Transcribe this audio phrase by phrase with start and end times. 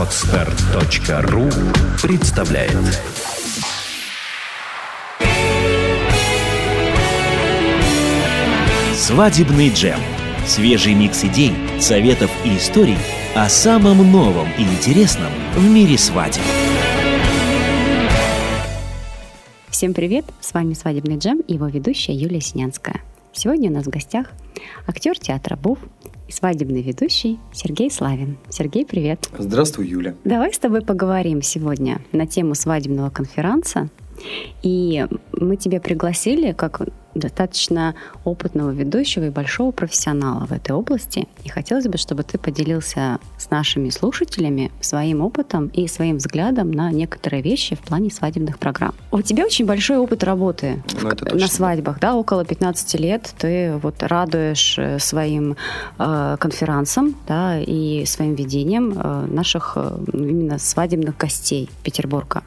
[0.00, 1.50] Отстар.ру
[2.02, 2.72] представляет
[8.94, 10.00] Свадебный джем.
[10.46, 12.96] Свежий микс идей, советов и историй
[13.34, 16.40] о самом новом и интересном в мире свадеб.
[19.68, 20.24] Всем привет!
[20.40, 23.02] С вами «Свадебный джем» и его ведущая Юлия Синянская.
[23.34, 24.28] Сегодня у нас в гостях
[24.86, 25.78] актер театра БУФ
[26.30, 28.38] и свадебный ведущий Сергей Славин.
[28.48, 29.28] Сергей, привет!
[29.36, 30.14] Здравствуй, Юля!
[30.24, 33.88] Давай с тобой поговорим сегодня на тему свадебного конференца.
[34.62, 36.82] И мы тебя пригласили как
[37.14, 41.26] достаточно опытного ведущего и большого профессионала в этой области.
[41.44, 46.90] И хотелось бы, чтобы ты поделился с нашими слушателями своим опытом и своим взглядом на
[46.92, 48.94] некоторые вещи в плане свадебных программ.
[49.10, 53.34] У тебя очень большой опыт работы ну, в, на свадьбах, да, около 15 лет.
[53.38, 55.56] Ты вот радуешь э, своим
[55.98, 62.42] э, конференцам, да, и своим ведением э, наших э, именно свадебных гостей Петербурга.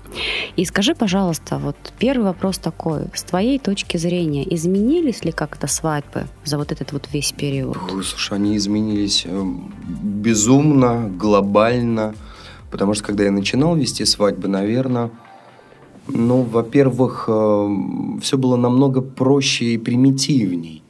[0.56, 6.28] И скажи, пожалуйста, вот первый вопрос такой: с твоей точки зрения изменились ли как-то свадьбы
[6.44, 7.78] за вот этот вот весь период?
[8.04, 9.44] Слушай, они изменились э,
[10.04, 12.16] безумно, глобально.
[12.72, 15.12] Потому что когда я начинал вести свадьбы, наверное,
[16.08, 17.68] ну, во-первых, э,
[18.22, 20.84] все было намного проще и примитивней.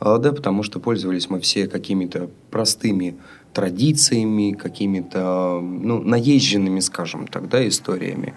[0.00, 3.16] А, да, потому что пользовались мы все какими-то простыми
[3.52, 8.34] традициями, какими-то, ну, наезженными, скажем так, да, историями.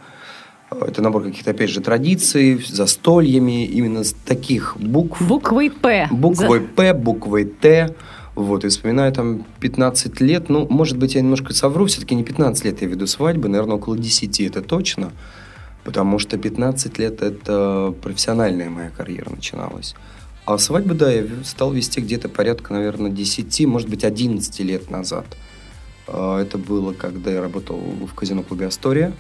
[0.82, 5.22] Это набор каких-то, опять же, традиций, застольями, именно с таких букв.
[5.22, 6.08] Буквой «П».
[6.12, 6.66] Буквой За...
[6.66, 7.96] «П», буквой «Т».
[8.36, 12.66] Вот, и вспоминаю там 15 лет, ну, может быть, я немножко совру, все-таки не 15
[12.66, 15.12] лет я веду свадьбы, наверное, около 10, это точно,
[15.84, 19.94] потому что 15 лет это профессиональная моя карьера начиналась.
[20.46, 25.26] А свадьбы, да, я стал вести где-то порядка, наверное, 10, может быть, 11 лет назад.
[26.08, 29.14] А, это было, когда я работал в казино-клубе «Астория»,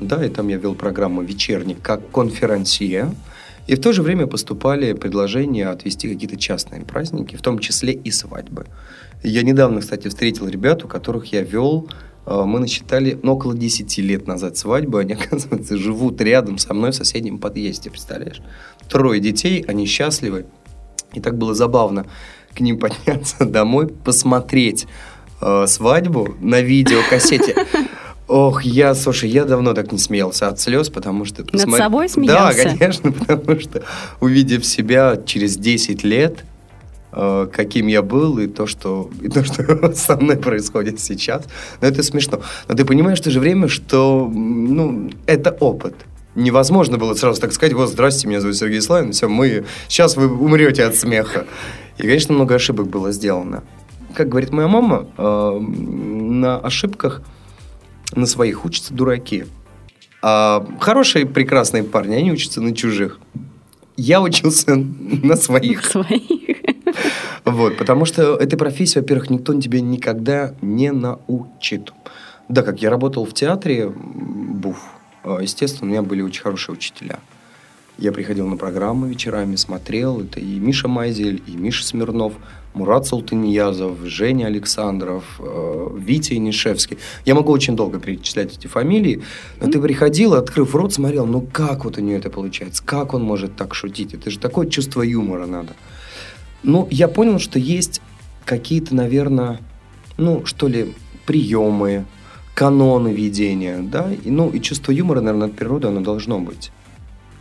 [0.00, 3.14] да, и там я вел программу «Вечерник» как конферансье.
[3.66, 8.10] И в то же время поступали предложения отвести какие-то частные праздники, в том числе и
[8.10, 8.66] свадьбы.
[9.22, 11.88] Я недавно, кстати, встретил ребят, у которых я вел
[12.24, 14.98] э, мы насчитали ну, около 10 лет назад свадьбу.
[14.98, 18.40] Они, оказывается, живут рядом со мной в соседнем подъезде, представляешь?
[18.88, 20.46] Трое детей, они счастливы.
[21.12, 22.06] И так было забавно
[22.54, 24.86] к ним подняться домой, посмотреть
[25.42, 27.66] э, свадьбу на видеокассете.
[28.28, 31.42] Ох, я, слушай, я давно так не смеялся от слез, потому что...
[31.42, 31.78] Над посмотри...
[31.78, 32.64] собой смеялся?
[32.64, 33.82] Да, конечно, потому что,
[34.20, 36.44] увидев себя через 10 лет,
[37.12, 41.44] э, каким я был, и то, что, и то, что со мной происходит сейчас,
[41.80, 42.42] ну, это смешно.
[42.68, 45.94] Но ты понимаешь в то же время, что, ну, это опыт.
[46.34, 50.28] Невозможно было сразу так сказать, вот, здрасте, меня зовут Сергей Славин, все, мы, сейчас вы
[50.28, 51.46] умрете от смеха.
[51.96, 53.64] И, конечно, много ошибок было сделано.
[54.14, 57.22] Как говорит моя мама, э, на ошибках–
[58.14, 59.44] на своих учатся дураки.
[60.22, 63.20] А хорошие, прекрасные парни, они учатся на чужих.
[63.96, 65.84] Я учился на своих.
[65.84, 66.56] Своих.
[67.44, 71.92] Вот, потому что этой профессии, во-первых, никто тебя никогда не научит.
[72.48, 74.78] Да, как я работал в театре, буф,
[75.24, 77.20] а, естественно, у меня были очень хорошие учителя.
[77.96, 80.20] Я приходил на программы вечерами, смотрел.
[80.20, 82.34] Это и Миша Майзель, и Миша Смирнов–
[82.78, 86.98] Мурат Салтыньязов, Женя Александров, э, Витя Инишевский.
[87.24, 89.20] Я могу очень долго перечислять эти фамилии,
[89.60, 93.24] но ты приходил, открыв рот, смотрел, ну как вот у нее это получается, как он
[93.24, 95.74] может так шутить, это же такое чувство юмора надо.
[96.62, 98.00] Ну, я понял, что есть
[98.44, 99.58] какие-то, наверное,
[100.16, 100.94] ну, что ли,
[101.26, 102.04] приемы,
[102.54, 106.70] каноны ведения, да, и, ну, и чувство юмора, наверное, от природы оно должно быть.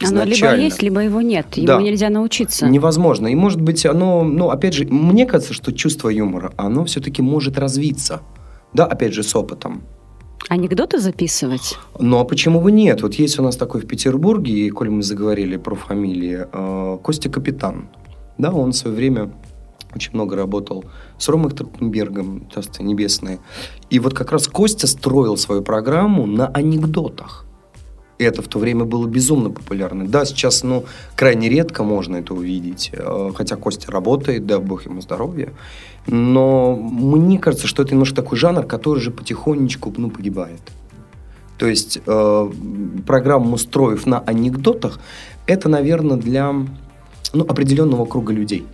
[0.06, 1.58] Оно либо есть, либо его нет.
[1.58, 1.82] Ему да.
[1.82, 2.68] нельзя научиться.
[2.68, 3.28] Невозможно.
[3.28, 7.58] И может быть оно, ну, опять же, мне кажется, что чувство юмора, оно все-таки может
[7.58, 8.22] развиться.
[8.74, 9.84] Да, опять же, с опытом.
[10.50, 11.78] Анекдоты записывать?
[12.00, 13.02] Ну, а почему бы нет?
[13.02, 17.30] Вот есть у нас такой в Петербурге, и коль мы заговорили про фамилии, э, Костя
[17.30, 17.90] Капитан.
[18.38, 19.32] Да, он в свое время
[19.96, 20.86] очень много работал
[21.18, 23.40] с Ромой Тротенбергом, Царство Небесное.
[23.90, 27.47] И вот как раз Костя строил свою программу на анекдотах
[28.26, 30.08] это в то время было безумно популярно.
[30.08, 30.86] Да, сейчас, ну,
[31.16, 35.54] крайне редко можно это увидеть, э, хотя Костя работает, да, бог ему здоровья,
[36.08, 40.62] но мне кажется, что это немножко такой жанр, который же потихонечку, ну, погибает.
[41.58, 42.52] То есть э,
[43.06, 45.00] программу устроив на анекдотах,
[45.48, 46.54] это, наверное, для
[47.34, 48.66] ну, определенного круга людей.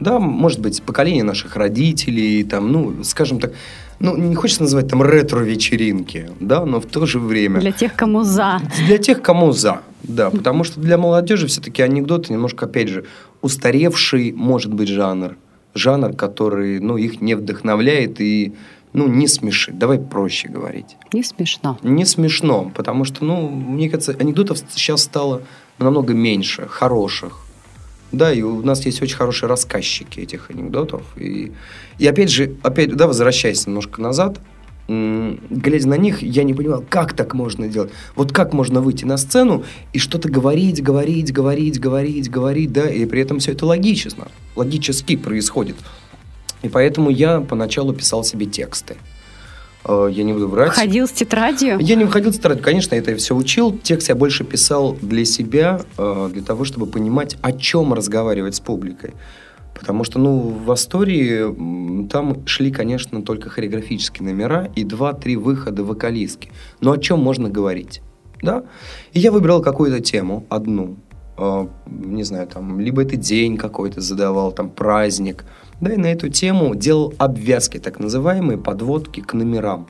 [0.00, 3.52] Да, может быть, поколение наших родителей, там, ну, скажем так,
[3.98, 7.60] ну, не хочется называть там ретро-вечеринки, да, но в то же время...
[7.60, 8.60] Для тех, кому за.
[8.86, 13.04] Для тех, кому за, да, потому что для молодежи все-таки анекдоты немножко, опять же,
[13.42, 15.36] устаревший, может быть, жанр.
[15.74, 18.54] Жанр, который, ну, их не вдохновляет и
[18.92, 19.78] ну, не смешит.
[19.78, 20.96] Давай проще говорить.
[21.12, 21.78] Не смешно.
[21.82, 25.42] Не смешно, потому что, ну, мне кажется, анекдотов сейчас стало
[25.78, 27.38] намного меньше, хороших.
[28.12, 31.02] Да, и у нас есть очень хорошие рассказчики этих анекдотов.
[31.16, 31.52] И,
[31.98, 34.40] и опять же, опять, да, возвращаясь немножко назад,
[34.88, 37.92] глядя на них, я не понимал, как так можно делать.
[38.16, 43.06] Вот как можно выйти на сцену и что-то говорить, говорить, говорить, говорить, говорить, да, и
[43.06, 45.76] при этом все это логично, логически происходит.
[46.62, 48.96] И поэтому я поначалу писал себе тексты.
[49.84, 50.72] Э, я не буду врать.
[50.72, 51.78] Ходил с тетрадью?
[51.80, 53.76] Я не выходил с тетрадью, конечно, я это все учил.
[53.78, 58.60] Текст я больше писал для себя, э, для того, чтобы понимать, о чем разговаривать с
[58.60, 59.14] публикой.
[59.74, 66.52] Потому что, ну, в Астории там шли, конечно, только хореографические номера и два-три выхода вокалистки.
[66.80, 68.02] Но о чем можно говорить?
[68.42, 68.64] Да?
[69.12, 70.96] И я выбрал какую-то тему, одну.
[71.38, 75.44] Э, не знаю, там, либо это день какой-то задавал, там, праздник–
[75.80, 79.86] да, и на эту тему делал обвязки, так называемые подводки к номерам.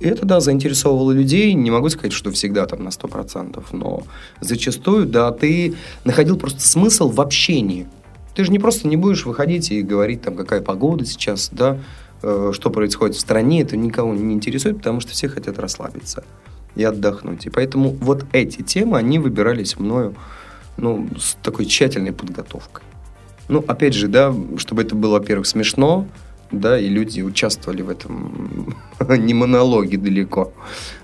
[0.00, 1.52] И это, да, заинтересовывало людей.
[1.52, 4.02] Не могу сказать, что всегда там на 100%, но
[4.40, 5.74] зачастую, да, ты
[6.04, 7.86] находил просто смысл в общении.
[8.34, 11.78] Ты же не просто не будешь выходить и говорить, там, какая погода сейчас, да,
[12.22, 16.24] э, что происходит в стране, это никого не интересует, потому что все хотят расслабиться
[16.76, 17.44] и отдохнуть.
[17.46, 20.14] И поэтому вот эти темы, они выбирались мною,
[20.78, 22.84] ну, с такой тщательной подготовкой.
[23.50, 26.06] Ну, опять же, да, чтобы это было, во-первых, смешно,
[26.52, 28.76] да, и люди участвовали в этом
[29.08, 30.52] не монологе далеко.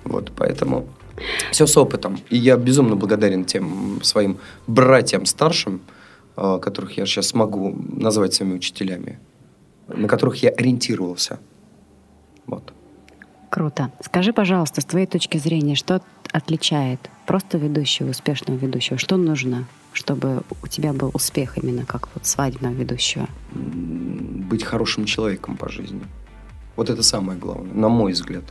[0.05, 0.87] Вот, поэтому
[1.51, 2.19] все с опытом.
[2.31, 4.39] И я безумно благодарен тем своим
[4.69, 5.81] братьям старшим,
[6.37, 9.19] а, которых я сейчас могу назвать своими учителями,
[9.89, 11.41] на которых я ориентировался.
[12.47, 12.73] Вот.
[13.51, 13.91] Круто.
[14.05, 16.01] Скажи, пожалуйста, с твоей точки зрения, что
[16.31, 18.99] отличает просто ведущего, успешного ведущего?
[18.99, 19.67] Что нужно?
[19.97, 23.29] Чтобы у тебя был успех именно как вот свадебного ведущего?
[23.53, 26.03] Быть хорошим человеком по жизни.
[26.77, 28.45] Вот это самое главное, на мой взгляд.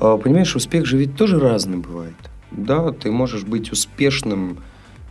[0.00, 2.16] А, понимаешь, успех же ведь тоже разный бывает.
[2.50, 4.58] Да, ты можешь быть успешным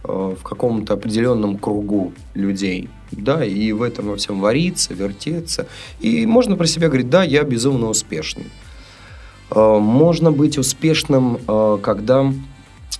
[0.03, 5.67] а, в каком-то определенном кругу людей, да, и в этом во всем вариться, вертеться.
[6.01, 8.47] И можно про себя говорить, да, я безумно успешный.
[9.49, 11.39] А, можно быть успешным,
[11.81, 12.33] когда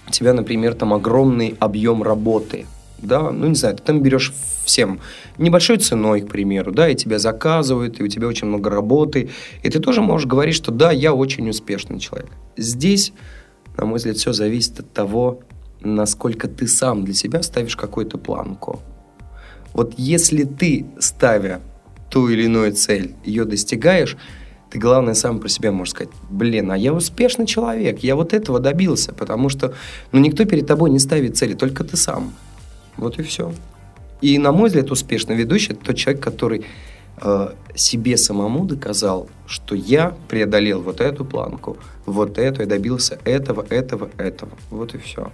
[0.07, 2.65] у тебя, например, там огромный объем работы,
[2.99, 4.33] да, ну, не знаю, ты там берешь
[4.65, 4.99] всем
[5.37, 9.29] небольшой ценой, к примеру, да, и тебя заказывают, и у тебя очень много работы,
[9.63, 12.31] и ты тоже можешь говорить, что да, я очень успешный человек.
[12.57, 13.13] Здесь,
[13.77, 15.41] на мой взгляд, все зависит от того,
[15.81, 18.81] насколько ты сам для себя ставишь какую-то планку.
[19.73, 21.61] Вот если ты, ставя
[22.09, 24.17] ту или иную цель, ее достигаешь,
[24.69, 28.59] ты, главное, сам про себя можешь сказать, блин, а я успешный человек, я вот этого
[28.59, 29.73] добился, потому что,
[30.11, 32.33] ну, никто перед тобой не ставит цели, только ты сам.
[32.97, 33.53] Вот и все.
[34.21, 36.65] И, на мой взгляд, успешный ведущий– это тот человек, который
[37.21, 43.65] э, себе самому доказал, что я преодолел вот эту планку, вот эту, я добился этого,
[43.69, 44.51] этого, этого.
[44.69, 45.31] Вот и все.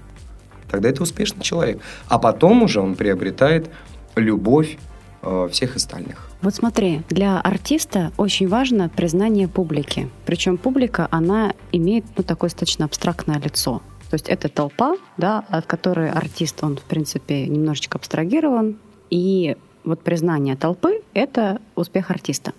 [0.70, 1.80] Тогда это успешный человек.
[2.08, 3.70] А потом уже он приобретает
[4.16, 4.78] любовь
[5.26, 6.28] Э, всех остальных.
[6.44, 10.10] Вот смотри, для артиста очень важно признание публики.
[10.26, 13.82] Причем публика, она имеет ну, такое достаточно абстрактное лицо.
[14.10, 18.78] То есть это толпа, да, от которой артист, он, в принципе, немножечко абстрагирован.
[19.10, 19.56] И
[19.86, 22.52] вот признание толпы– это успех артиста.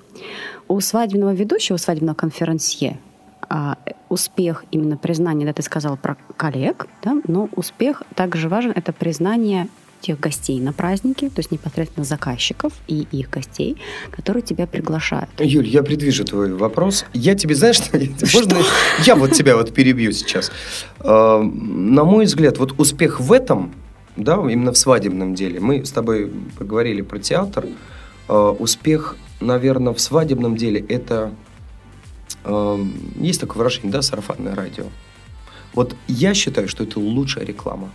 [0.66, 2.98] У свадебного ведущего, свадебного конферансье,
[3.50, 3.76] а,
[4.08, 9.68] успех именно признания, да, ты сказал про коллег, да, но успех также важен, это признание
[10.04, 13.78] тех гостей на празднике, то есть непосредственно заказчиков и их гостей,
[14.10, 15.30] которые тебя приглашают.
[15.38, 17.06] Юль, я предвижу твой вопрос.
[17.14, 17.98] Я тебе, знаешь, что,
[18.34, 18.58] можно
[19.04, 20.52] я вот тебя вот перебью сейчас.
[21.00, 23.74] А, на мой взгляд, вот успех в этом,
[24.16, 27.66] да, именно в свадебном деле, мы с тобой поговорили про театр,
[28.28, 31.32] а, успех, наверное, в свадебном деле это
[32.44, 32.78] а,
[33.16, 34.84] есть такое выражение, да, сарафанное радио.
[35.72, 37.90] Вот я считаю, что это лучшая реклама.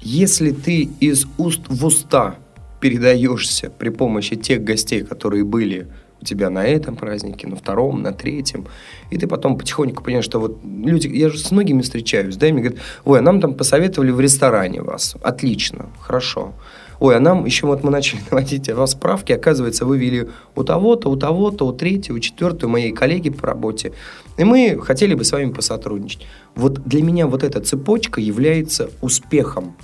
[0.00, 2.36] Если ты из уст в уста
[2.80, 5.88] передаешься при помощи тех гостей, которые были
[6.20, 8.66] у тебя на этом празднике, на втором, на третьем,
[9.10, 12.52] и ты потом потихоньку понимаешь, что вот люди, я же с многими встречаюсь, да, и
[12.52, 16.54] мне говорят, ой, а нам там посоветовали в ресторане вас, отлично, хорошо.
[17.00, 20.64] Ой, а нам еще вот мы начали наводить о вас справки, оказывается, вы вели у
[20.64, 23.92] того-то, у того-то, у третьего, у четвертого, моей коллеги по работе.
[24.36, 26.26] И мы хотели бы с вами посотрудничать.
[26.54, 29.76] Вот для меня вот эта цепочка является успехом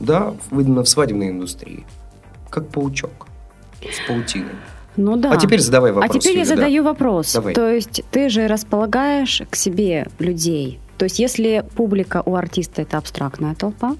[0.00, 1.84] да, именно в свадебной индустрии,
[2.50, 3.28] как паучок
[3.80, 4.52] с паутиной.
[4.96, 5.32] Ну да.
[5.32, 6.16] А теперь задавай вопрос.
[6.16, 6.90] А теперь Юля, я задаю да.
[6.90, 7.32] вопрос.
[7.34, 7.54] Давай.
[7.54, 10.80] То есть ты же располагаешь к себе людей.
[10.96, 13.96] То есть если публика у артиста это абстрактная толпа,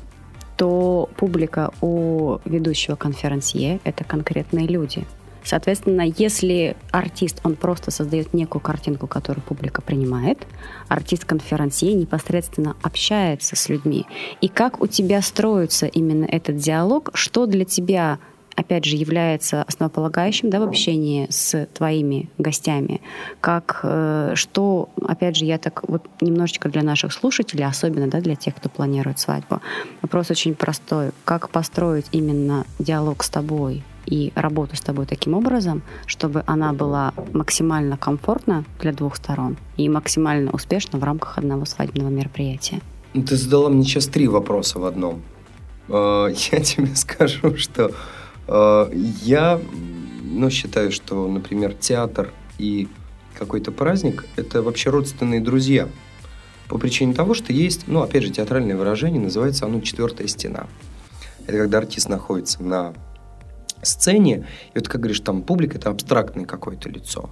[0.56, 5.06] то публика у ведущего конферансье это конкретные люди.
[5.46, 10.44] Соответственно, если артист, он просто создает некую картинку, которую публика принимает,
[10.88, 14.06] артист-конферансье непосредственно общается с людьми.
[14.40, 18.18] И как у тебя строится именно этот диалог, что для тебя
[18.56, 23.00] опять же, является основополагающим да, в общении с твоими гостями.
[23.40, 28.34] Как, э, что, опять же, я так вот немножечко для наших слушателей, особенно да, для
[28.34, 29.60] тех, кто планирует свадьбу,
[30.02, 31.10] вопрос очень простой.
[31.25, 37.12] Как построить именно диалог с тобой и работу с тобой таким образом, чтобы она была
[37.32, 42.80] максимально комфортна для двух сторон и максимально успешна в рамках одного свадебного мероприятия.
[43.14, 45.22] Ну, ты задала мне сейчас три вопроса в одном.
[45.88, 47.92] Э, я тебе скажу, что
[48.48, 49.60] я
[50.22, 52.88] ну, считаю, что, например, театр и
[53.38, 55.88] какой-то праздник– это вообще родственные друзья.
[56.68, 60.66] По причине того, что есть, ну, опять же, театральное выражение, называется оно «четвертая стена».
[61.46, 62.94] Это когда артист находится на
[63.82, 67.30] сцене, и вот как говоришь, там публика это абстрактное какое-то лицо,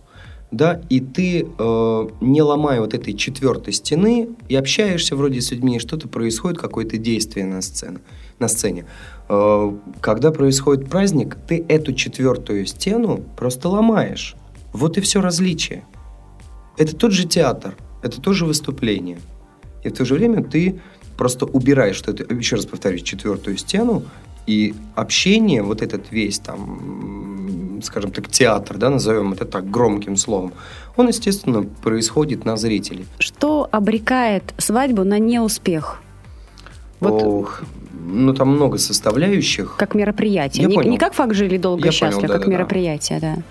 [0.56, 5.78] да, и ты, э, не ломая вот этой четвертой стены, и общаешься вроде с людьми,
[5.78, 7.99] что-то происходит, какое-то действие на сцене.
[8.38, 8.87] На сцене.
[9.28, 14.37] Э, когда происходит праздник, ты эту четвертую стену просто ломаешь.
[14.73, 15.84] Вот и все различие.
[16.76, 19.18] Это тот же театр, это тоже выступление.
[19.82, 20.80] И в то же время ты
[21.16, 24.02] просто убираешь, что это, еще раз повторюсь, четвертую стену,
[24.46, 27.34] и общение, вот этот весь там,
[27.85, 30.53] скажем так, театр, да, назовем это так громким словом,
[30.97, 33.07] он, естественно, происходит на зрителей.
[33.19, 36.00] Что обрекает свадьбу на неуспех?
[37.00, 37.23] Вот.
[37.23, 37.62] Ох,
[38.07, 39.76] ну там много составляющих.
[39.76, 40.67] Как мероприятие.
[40.67, 43.37] не, не как факт жили долго и счастливо, да, как да, мероприятие, да.
[43.37, 43.43] да.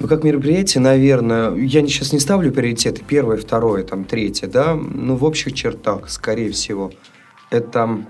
[0.00, 5.14] Ну, как мероприятие, наверное, я сейчас не ставлю приоритеты, первое, второе, там, третье, да, ну,
[5.14, 6.90] в общих чертах, скорее всего,
[7.50, 8.04] это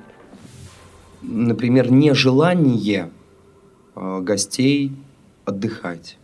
[1.25, 3.11] например, нежелание
[3.97, 4.93] э, гостей
[5.45, 6.17] отдыхать,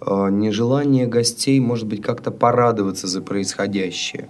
[0.00, 4.28] э, нежелание гостей, может быть, как-то порадоваться за происходящее.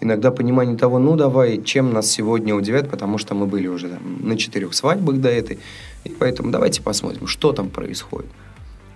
[0.00, 4.26] Иногда понимание того, ну давай, чем нас сегодня удивят, потому что мы были уже там,
[4.26, 5.58] на четырех свадьбах до этой,
[6.04, 8.30] и поэтому давайте посмотрим, что там происходит.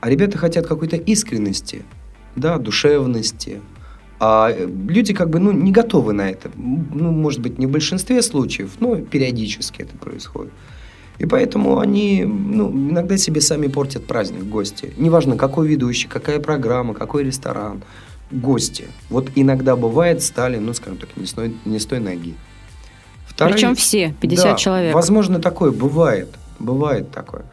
[0.01, 1.83] А ребята хотят какой-то искренности,
[2.37, 3.61] да, душевности,
[4.19, 4.55] а
[4.89, 6.51] люди как бы ну, не готовы на это.
[6.57, 10.53] Ну, может быть, не в большинстве случаев, но периодически это происходит.
[11.19, 14.93] И поэтому они ну, иногда себе сами портят праздник, гости.
[14.97, 17.83] Неважно, какой ведущий, какая программа, какой ресторан.
[18.31, 18.87] Гости.
[19.11, 22.35] Вот иногда бывает стали, ну, скажем так, не с той, не с той ноги.
[23.27, 24.95] Вторые, Причем все, 50 да, человек.
[24.95, 26.29] Возможно, такое бывает.
[26.59, 27.45] Бывает такое.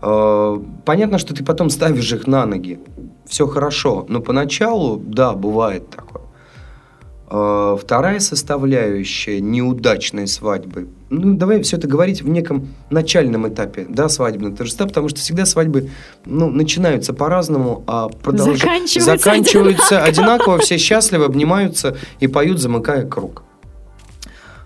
[0.00, 2.78] А, понятно, что ты потом ставишь их на ноги
[3.26, 4.04] все хорошо.
[4.08, 6.22] Но поначалу, да, бывает такое.
[7.26, 10.88] А, вторая составляющая неудачной свадьбы.
[11.14, 15.46] Ну, давай все это говорить в неком начальном этапе, да, свадебного торжества, потому что всегда
[15.46, 15.90] свадьбы,
[16.24, 18.58] ну, начинаются по-разному, а продолж...
[18.58, 20.08] заканчиваются, заканчиваются одинаково.
[20.08, 23.44] одинаково, все счастливы, обнимаются и поют, замыкая круг.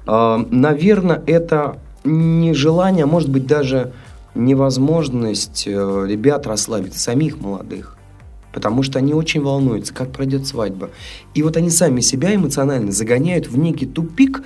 [0.06, 3.92] А, наверное, это нежелание, а может быть даже
[4.34, 7.97] невозможность э, ребят расслабиться, самих молодых
[8.52, 10.90] потому что они очень волнуются, как пройдет свадьба.
[11.34, 14.42] И вот они сами себя эмоционально загоняют в некий тупик,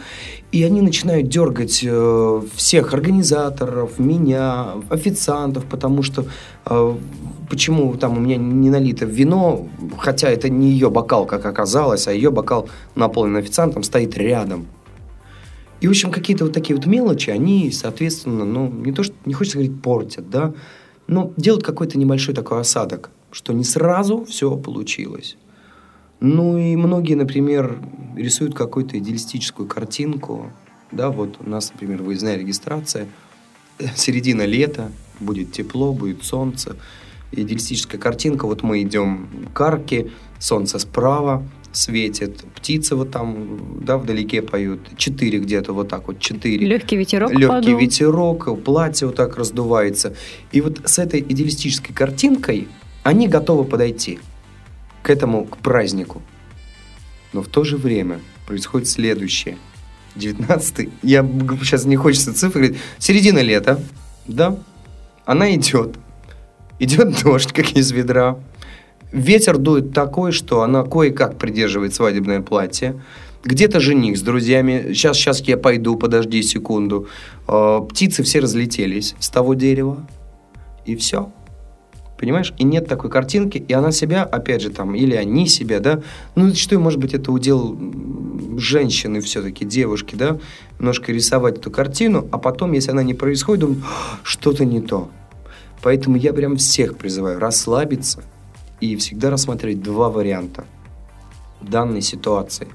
[0.51, 6.27] и они начинают дергать э, всех организаторов, меня, официантов, потому что
[6.67, 6.95] э,
[7.49, 9.69] почему там у меня не налито вино,
[9.99, 14.67] хотя это не ее бокал, как оказалось, а ее бокал наполнен официантом, стоит рядом.
[15.81, 19.35] И, в общем, какие-то вот такие вот мелочи, они, соответственно, ну, не то, что, не
[19.35, 20.55] хочется говорить, портят, да,
[21.09, 25.37] но делают какой-то небольшой такой осадок что не сразу все получилось.
[26.21, 27.81] Ну и многие, например,
[28.17, 30.53] рисуют какую-то идеалистическую картинку.
[30.93, 33.09] Да, вот у нас, например, выездная регистрация.
[33.97, 36.77] Середина лета, будет тепло, будет солнце.
[37.33, 38.47] Идеалистическая картинка.
[38.47, 44.81] Вот мы идем к арке, солнце справа светит, птицы вот там, да, вдалеке поют.
[44.97, 46.67] Четыре где-то, вот так вот, четыре.
[46.67, 47.79] Легкий ветерок Легкий подул.
[47.79, 50.15] ветерок, платье вот так раздувается.
[50.53, 52.69] И вот с этой идеалистической картинкой
[53.03, 54.21] они готовы подойти
[55.03, 56.23] к этому, к празднику.
[57.33, 59.57] Но в то же время происходит следующее.
[60.15, 61.27] 19 я
[61.63, 63.81] сейчас не хочется цифры говорить, середина лета,
[64.27, 64.59] да,
[65.25, 65.97] она идет,
[66.79, 68.39] идет дождь, как из ведра,
[69.11, 73.01] ветер дует такой, что она кое-как придерживает свадебное платье,
[73.43, 77.09] где-то жених с друзьями, сейчас, сейчас я пойду, подожди секунду,
[77.49, 80.07] э, птицы все разлетелись с того дерева,
[80.85, 81.33] и все
[82.23, 82.55] понимаешь?
[82.57, 86.03] И нет такой картинки, и она себя, опять же, там, или они себя, да,
[86.37, 87.77] ну, зачастую, может быть, это удел
[88.57, 90.39] женщины все-таки, девушки, да,
[90.79, 93.83] немножко рисовать эту картину, а потом, если она не происходит, думаю,
[94.23, 95.11] что-то не то.
[95.83, 98.23] Поэтому я прям всех призываю расслабиться
[98.81, 100.65] и всегда рассматривать два варианта
[101.61, 102.69] данной ситуации.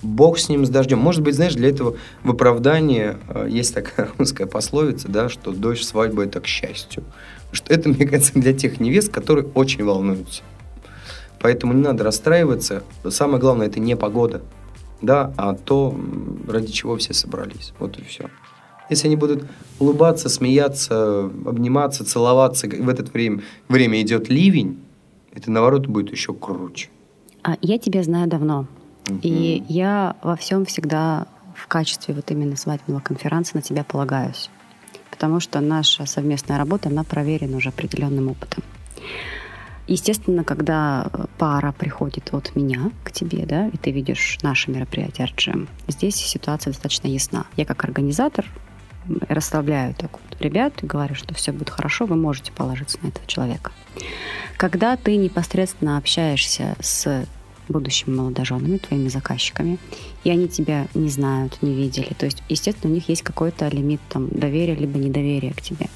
[0.00, 0.98] Бог с ним, с дождем.
[0.98, 5.84] Может быть, знаешь, для этого в оправдании э, есть такая русская пословица, да, что дождь
[5.84, 7.04] свадьбы– это к счастью.
[7.54, 10.42] Что это, мне кажется, для тех невест, которые очень волнуются.
[11.40, 12.82] Поэтому не надо расстраиваться.
[13.08, 14.42] Самое главное– это не погода,
[15.02, 15.94] да, а то,
[16.48, 17.72] ради чего все собрались.
[17.78, 18.30] Вот и все.
[18.90, 19.44] Если они будут
[19.78, 24.80] улыбаться, смеяться, обниматься, целоваться, в это время, время идет ливень,
[25.32, 26.88] это наоборот будет еще круче.
[27.42, 28.66] А я тебя знаю давно.
[29.08, 29.18] Угу.
[29.22, 34.50] И я во всем всегда в качестве вот именно свадебного конференции на тебя полагаюсь.
[35.14, 38.64] Потому что наша совместная работа, она проверена уже определенным опытом.
[39.86, 41.06] Естественно, когда
[41.38, 46.72] пара приходит от меня к тебе, да, и ты видишь наше мероприятие RGM, здесь ситуация
[46.72, 47.46] достаточно ясна.
[47.56, 48.44] Я как организатор
[49.28, 53.24] расслабляю так вот ребят и говорю, что все будет хорошо, вы можете положиться на этого
[53.28, 53.70] человека.
[54.56, 57.24] Когда ты непосредственно общаешься с
[57.68, 59.78] будущими молодоженами, твоими заказчиками,
[60.24, 62.12] и они тебя не знают, не видели.
[62.18, 65.88] То есть, естественно, у них есть какой-то лимит там, доверия либо недоверия к тебе.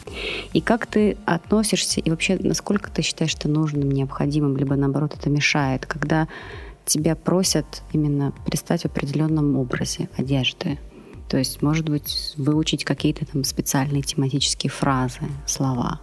[0.53, 5.31] И как ты относишься, и вообще, насколько ты считаешь это нужным, необходимым, либо наоборот это
[5.31, 6.29] мешает, когда
[6.85, 10.79] тебя просят именно предстать в определенном образе одежды,
[11.29, 16.01] то есть, может быть, выучить какие-то там специальные тематические фразы, слова.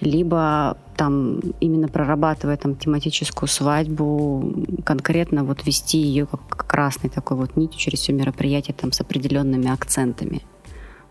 [0.00, 4.52] Либо там именно прорабатывая там тематическую свадьбу,
[4.84, 9.68] конкретно вот вести ее как красной такой вот нитью через все мероприятие там с определенными
[9.68, 10.42] акцентами.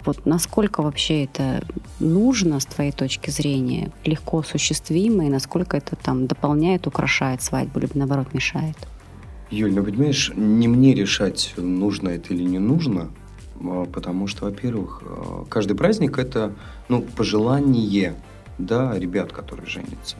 [0.05, 1.63] Вот насколько вообще это
[1.99, 7.97] нужно с твоей точки зрения, легко осуществимо, и насколько это там дополняет, украшает свадьбу, либо
[7.97, 8.75] наоборот мешает?
[9.49, 13.11] Юль, ну понимаешь, не мне решать, нужно это или не нужно.
[13.61, 16.53] А, потому что, во-первых, а, каждый праздник это
[16.89, 18.15] ну, пожелание
[18.57, 20.17] да, ребят, которые женятся.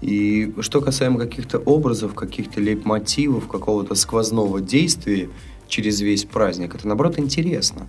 [0.00, 5.28] И что касаемо каких-то образов, каких-то лейб-мотивов, какого-то сквозного действия
[5.68, 7.86] через весь праздник, это наоборот интересно.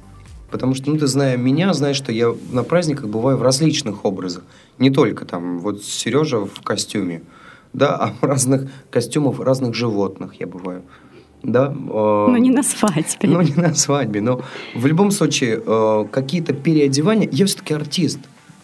[0.49, 4.43] Потому что, ну, ты зная меня, знаешь, что я на праздниках бываю в различных образах.
[4.77, 7.21] Не только там, вот Сережа в костюме,
[7.71, 10.83] да, а в разных костюмах разных животных я бываю
[11.43, 11.73] да.
[11.73, 13.29] Э, но не на свадьбе.
[13.29, 14.41] Ну, не на свадьбе, но
[14.75, 18.19] в любом случае э, какие-то переодевания, я все-таки артист,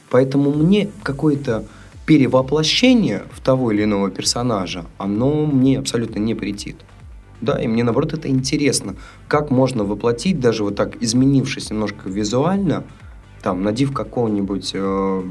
[0.10, 1.66] поэтому мне какое-то
[2.06, 6.78] перевоплощение в того или иного персонажа, оно мне абсолютно не претит.
[7.42, 8.96] Да, и мне, наоборот, это интересно,
[9.28, 12.84] как можно воплотить, даже вот так изменившись немножко визуально,
[13.44, 15.24] там, надев какого-нибудь э,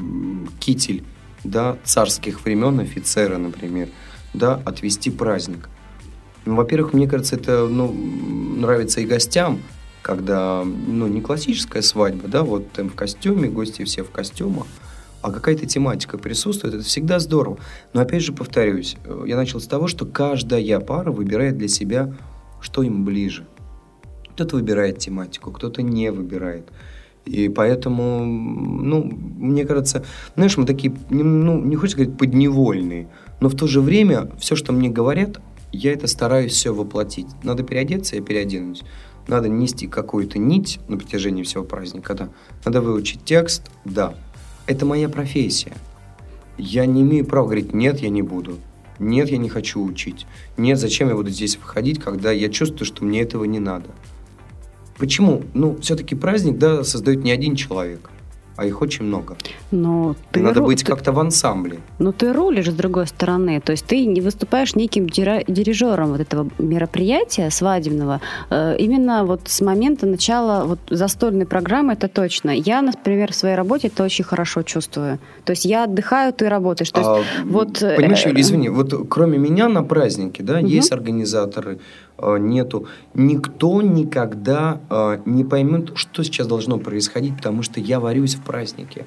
[0.60, 1.02] китель,
[1.42, 3.88] да, царских времен офицера, например,
[4.34, 5.68] да, отвести праздник.
[6.44, 9.60] Ну, во-первых, мне кажется, это ну, нравится и гостям,
[10.06, 14.68] когда ну, не классическая свадьба, да, вот там в костюме, гости все в костюмах,
[15.20, 17.58] а какая-то тематика присутствует, это всегда здорово.
[17.92, 22.14] Но опять же повторюсь, э, я начал с того, что каждая пара выбирает для себя,
[22.60, 23.48] что им ближе.
[24.34, 26.68] Кто-то выбирает тематику, кто-то не выбирает.
[27.24, 30.04] И поэтому, ну, мне кажется,
[30.36, 33.08] знаешь, мы такие, ну, не хочется сказать подневольные,
[33.40, 35.40] но в то же время все, что мне говорят,
[35.72, 37.26] я это стараюсь все воплотить.
[37.42, 38.84] Надо переодеться, я переоденусь.
[39.26, 42.28] Надо нести какую-то нить на протяжении всего праздника, да.
[42.64, 44.14] Надо выучить текст, да.
[44.66, 45.72] Это моя профессия.
[46.58, 48.58] Я не имею права говорить, нет, я не буду.
[48.98, 50.26] Нет, я не хочу учить.
[50.56, 53.90] Нет, зачем я буду здесь выходить, когда я чувствую, что мне этого не надо.
[54.96, 55.42] Почему?
[55.52, 58.10] Ну, все-таки праздник, да, создает не один человек
[58.56, 59.36] а их очень много.
[59.70, 60.66] Но ты Надо ру...
[60.66, 61.78] быть как-то в ансамбле.
[61.98, 66.48] Но ты рулишь с другой стороны, то есть ты не выступаешь неким дирижером вот этого
[66.58, 68.20] мероприятия свадебного.
[68.50, 72.50] Э, именно вот с момента начала вот застольной программы это точно.
[72.50, 75.18] Я, например, в своей работе это очень хорошо чувствую.
[75.44, 76.90] То есть я отдыхаю, ты работаешь.
[76.90, 80.66] То есть, а, вот, э, понимаешь, э, извини, вот кроме меня на празднике, да, угу.
[80.66, 81.78] есть организаторы,
[82.18, 82.86] нету.
[83.14, 89.06] Никто никогда э, не поймет, что сейчас должно происходить, потому что я варюсь в празднике.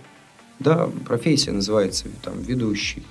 [0.59, 3.03] Да, профессия называется там ведущий.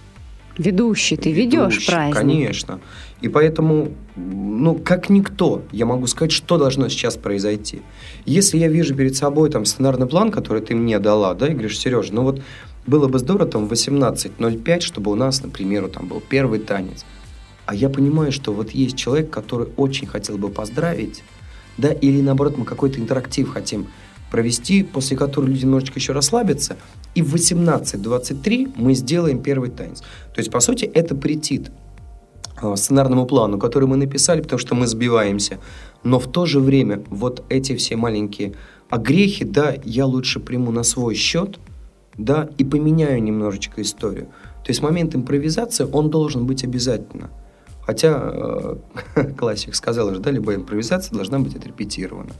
[0.57, 2.17] Ведущий, ты ведешь праздник.
[2.17, 2.81] Конечно.
[3.21, 7.83] И поэтому, ну, как никто, я могу сказать, что должно сейчас произойти.
[8.27, 11.79] Если я вижу перед собой там сценарный план, который ты мне дала, да, и говоришь,
[11.79, 12.43] Сережа, ну вот
[12.87, 17.05] было бы здорово там в 18.05, чтобы у нас, например, там был первый танец–
[17.69, 21.23] а я понимаю, что вот есть человек, который очень хотел бы поздравить,
[21.77, 23.89] да, или наоборот мы какой-то интерактив хотим
[24.31, 26.79] провести, после которого люди немножечко еще расслабятся,
[27.15, 30.01] и в 18.23 мы сделаем первый танец.
[30.01, 31.71] То есть, по сути, это претит
[32.63, 35.59] э, сценарному плану, который мы написали, потому что мы сбиваемся.
[36.03, 38.55] Но в то же время вот эти все маленькие
[38.89, 41.59] огрехи, да, я лучше приму на свой счет,
[42.17, 44.29] да, и поменяю немножечко историю.
[44.65, 47.29] То есть момент импровизации, он должен быть обязательно.
[47.89, 48.77] Хотя э,
[49.39, 52.35] классик сказал же, да, любая импровизация должна быть отрепетирована.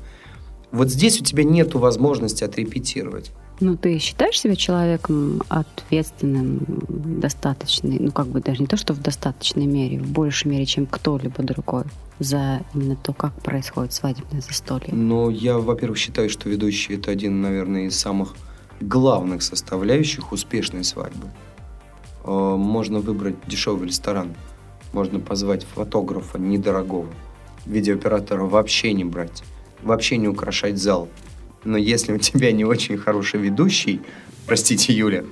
[0.73, 3.31] Вот здесь у тебя нет возможности отрепетировать.
[3.61, 9.01] Ну, ты считаешь себя человеком ответственным, достаточный, ну, как бы даже не то, что в
[9.01, 11.85] достаточной мере, в большей мере, чем кто-либо другой
[12.19, 14.93] за именно то, как происходит свадебное застолье?
[14.93, 18.35] Ну, я, во-первых, считаю, что ведущий– это один, наверное, из самых
[18.83, 21.29] главных составляющих успешной свадьбы.
[22.25, 24.35] Э, можно выбрать дешевый ресторан,
[24.93, 27.09] можно позвать фотографа недорогого,
[27.67, 29.43] видеооператора вообще не брать,
[29.83, 31.09] вообще не украшать зал–
[31.65, 34.01] но если у тебя не очень хороший ведущий,
[34.47, 35.25] простите, Юля,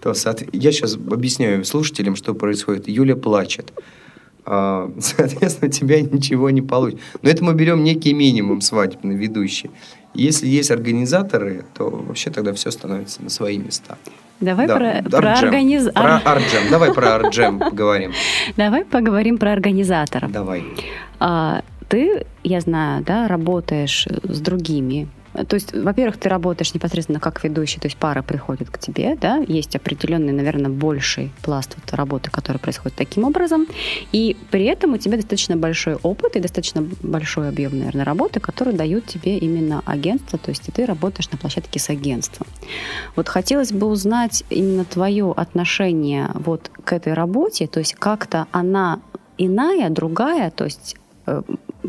[0.00, 0.12] то
[0.52, 2.88] я сейчас объясняю слушателям, что происходит.
[2.88, 3.72] Юля плачет.
[4.44, 7.04] А, соответственно, у тебя ничего не получится.
[7.22, 9.70] Но это мы берем некий минимум свадебный ведущий.
[10.14, 13.98] Если есть организаторы, то вообще тогда все становится на свои места.
[14.40, 16.22] Давай да, про, про организаторов.
[16.22, 16.62] Про арджем.
[16.70, 18.12] Давай про арджем поговорим.
[18.56, 20.30] Давай поговорим про организаторов.
[20.30, 20.64] Давай.
[21.18, 27.42] А, ты, я знаю, да, работаешь с другими то есть, во-первых, ты работаешь непосредственно как
[27.44, 32.30] ведущий, то есть пара приходит к тебе, да, есть определенный, наверное, больший пласт вот работы,
[32.30, 33.66] который происходит таким образом,
[34.12, 38.72] и при этом у тебя достаточно большой опыт и достаточно большой объем, наверное, работы, который
[38.72, 42.46] дают тебе именно агентство, то есть и ты работаешь на площадке с агентством.
[43.16, 49.00] Вот хотелось бы узнать именно твое отношение вот к этой работе, то есть как-то она
[49.38, 51.07] иная, другая, то есть э,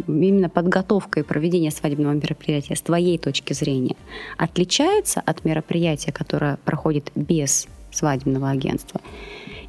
[0.08, 3.96] именно подготовка и проведение свадебного мероприятия с твоей точки зрения
[4.38, 9.02] отличается от мероприятия, которое проходит без свадебного агентства?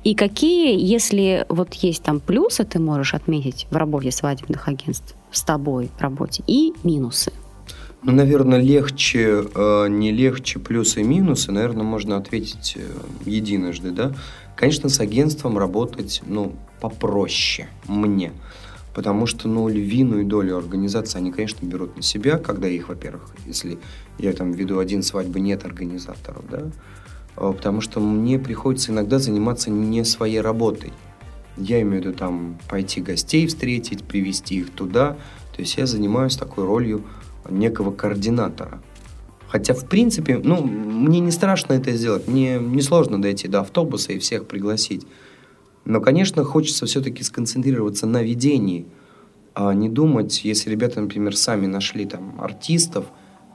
[0.03, 5.43] И какие, если вот есть там плюсы, ты можешь отметить в работе свадебных агентств с
[5.43, 7.33] тобой в работе и минусы?
[8.03, 14.15] Ну, наверное, легче, э, не легче плюсы и минусы, наверное, можно ответить э, единожды, да.
[14.57, 18.33] Конечно, с агентством работать, ну, попроще мне.
[18.95, 23.79] Потому что, ну, львиную долю организации они, конечно, берут на себя, когда их, во-первых, если
[24.19, 26.71] я там веду один свадьбы, нет организаторов, да,
[27.37, 30.93] а, потому что мне приходится иногда заниматься не своей работой.
[31.57, 35.17] Я имею в виду там пойти гостей встретить, привести их туда.
[35.55, 37.05] То есть я занимаюсь такой ролью
[37.49, 38.81] некого координатора.
[39.49, 42.29] Хотя, в принципе, ну, мне не страшно это сделать.
[42.29, 45.07] Мне не сложно дойти до автобуса и всех пригласить.
[45.91, 48.87] Но, конечно, хочется все-таки сконцентрироваться на ведении,
[49.55, 53.07] а не думать, если ребята, например, сами нашли там артистов,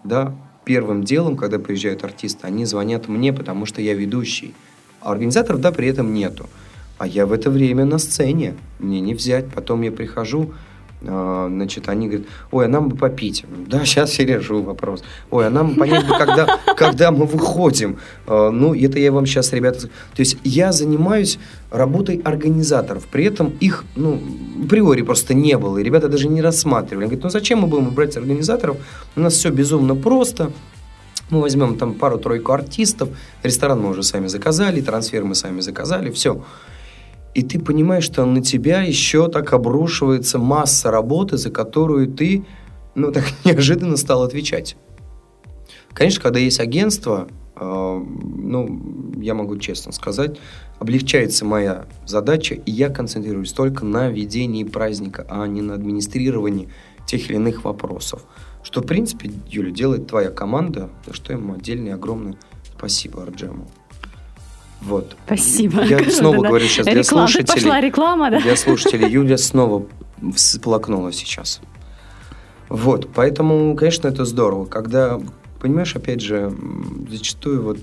[0.03, 4.53] да, первым делом, когда приезжают артисты, они звонят мне, потому что я ведущий.
[4.99, 6.47] А организаторов, да, при этом нету.
[6.97, 9.49] А я в это время на сцене, мне не взять.
[9.53, 10.53] Потом я прихожу,
[11.05, 13.45] значит, они говорят, ой, а нам бы попить.
[13.67, 15.03] Да, сейчас я решу вопрос.
[15.31, 17.97] Ой, а нам понять бы, когда, когда мы выходим.
[18.27, 19.81] А, ну, это я вам сейчас, ребята...
[19.81, 19.89] То
[20.19, 21.39] есть я занимаюсь
[21.71, 23.05] работой организаторов.
[23.11, 24.19] При этом их, ну,
[24.63, 25.77] априори просто не было.
[25.77, 27.05] И ребята даже не рассматривали.
[27.05, 28.77] Они говорят, ну, зачем мы будем брать организаторов?
[29.15, 30.51] У нас все безумно просто.
[31.29, 33.09] Мы возьмем там пару-тройку артистов,
[33.41, 36.43] ресторан мы уже сами заказали, трансфер мы сами заказали, все
[37.35, 42.45] и ты понимаешь, что на тебя еще так обрушивается масса работы, за которую ты,
[42.95, 44.77] ну, так неожиданно стал отвечать.
[45.93, 50.37] Конечно, когда есть агентство, э, ну, я могу честно сказать,
[50.79, 56.69] облегчается моя задача, и я концентрируюсь только на ведении праздника, а не на администрировании
[57.05, 58.23] тех или иных вопросов.
[58.63, 62.35] Что, в принципе, Юля, делает твоя команда, за что ему отдельное огромное
[62.77, 63.67] спасибо Арджему.
[64.85, 65.17] Вот.
[65.25, 65.83] Спасибо.
[65.83, 67.27] Я снова говорю сейчас для Реклам.
[67.27, 67.63] слушателей.
[67.63, 68.39] Пошла реклама, да?
[68.39, 69.09] Для слушателей.
[69.09, 69.85] Юля снова
[70.35, 71.59] всплакнула сейчас.
[72.69, 74.65] Вот, поэтому, конечно, это здорово.
[74.65, 75.19] Когда,
[75.59, 76.53] понимаешь, опять же,
[77.09, 77.79] зачастую вот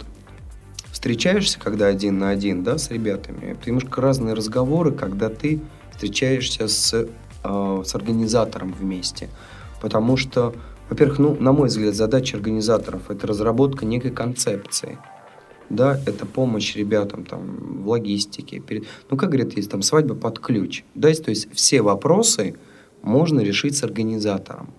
[0.93, 5.61] встречаешься, когда один на один, да, с ребятами, это немножко разные разговоры, когда ты
[5.93, 7.09] встречаешься с,
[7.43, 9.29] э, с организатором вместе.
[9.81, 10.55] Потому что,
[10.88, 14.99] во-первых, ну, на мой взгляд, задача организаторов– это разработка некой концепции–
[15.73, 18.61] да, это помощь ребятам там в логистике.
[18.61, 18.85] Перед...
[19.11, 20.85] Ну, как говорят, есть там свадьба под ключ.
[20.95, 22.57] Да, то есть все вопросы
[23.03, 24.71] можно решить с организатором.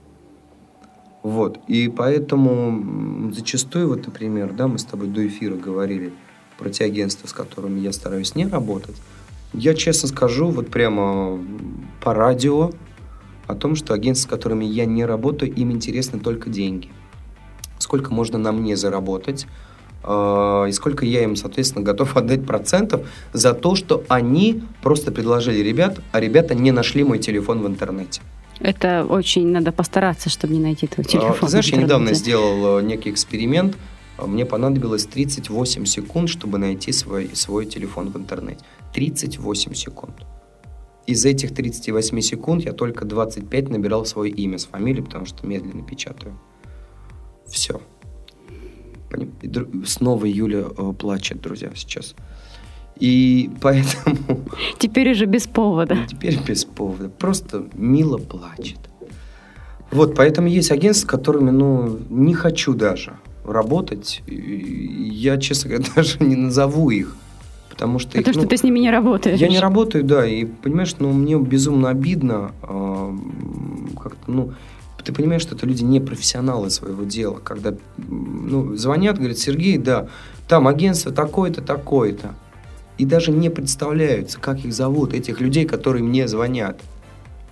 [1.24, 6.12] Вот, и поэтому зачастую, вот, например, да, мы с тобой до эфира говорили
[6.58, 8.96] про те агентства, с которыми я стараюсь не работать.
[9.54, 11.40] Я честно скажу, вот прямо
[12.04, 12.72] по радио
[13.48, 16.90] о том, что агентства, с которыми я не работаю, им интересны только деньги.
[17.80, 19.48] Сколько можно на мне заработать,
[20.04, 26.00] и сколько я им, соответственно, готов отдать процентов за то, что они просто предложили ребят,
[26.12, 28.22] а ребята не нашли мой телефон в интернете.
[28.60, 31.50] Это очень надо постараться, чтобы не найти твой телефон.
[31.50, 33.76] Знаешь, я недавно сделал э, некий эксперимент.
[34.18, 38.64] мне понадобилось 38 секунд, чтобы найти свой, свой телефон в интернете.
[38.94, 40.14] 38 секунд.
[41.08, 45.84] Из этих 38 секунд я только 25 набирал свое имя с фамилией, потому что медленно
[45.84, 46.40] печатаю.
[47.46, 47.82] Все.
[49.86, 52.16] Снова Юля э, плачет, друзья, сейчас.
[53.00, 54.46] И поэтому...
[54.80, 55.98] Теперь уже без повода.
[56.08, 57.10] Теперь без повода.
[57.10, 58.80] Просто мило плачет.
[59.92, 63.14] Вот, поэтому есть агентства, с которыми, ну, не хочу даже
[63.46, 64.24] работать.
[64.28, 67.16] Я, честно говоря, даже не назову их.
[67.70, 68.12] Потому что...
[68.12, 69.40] Потому их, что ну, ты с ними не работаешь.
[69.40, 70.28] Я не работаю, да.
[70.28, 73.18] И, понимаешь, ну, мне безумно обидно э,
[74.02, 74.54] как-то, ну,
[75.04, 80.08] ты понимаешь, что это люди не профессионалы своего дела, когда ну, звонят, говорят, Сергей, да,
[80.48, 82.36] там агентство такое-то, такое-то.
[82.98, 86.80] И даже не представляются, как их зовут, этих людей, которые мне звонят.